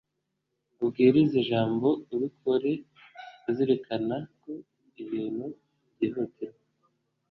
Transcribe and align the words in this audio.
ubwirize 0.81 1.35
ijambo 1.43 1.87
ubikore 2.13 2.71
uzirikana 3.49 4.17
ko 4.41 4.51
ibintu 5.03 5.45
byihutirwa 5.93 6.61